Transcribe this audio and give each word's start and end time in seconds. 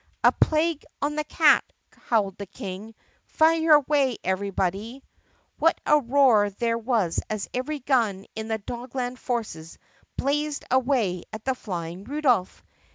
"A 0.23 0.31
plague 0.31 0.83
on 1.03 1.13
the 1.13 1.23
cat!" 1.23 1.63
howled 1.93 2.37
the 2.39 2.47
King. 2.47 2.95
"Fire 3.27 3.73
away, 3.73 4.17
everybody!" 4.23 5.03
What 5.59 5.79
a 5.85 5.99
roar 5.99 6.49
there 6.49 6.79
was 6.79 7.19
as 7.29 7.47
every 7.53 7.77
gun 7.77 8.25
in 8.35 8.47
the 8.47 8.57
Dogland 8.57 9.19
forces 9.19 9.77
blazed 10.17 10.65
away 10.71 11.25
at 11.31 11.45
the 11.45 11.53
flying 11.53 12.05
Rudolph! 12.05 12.63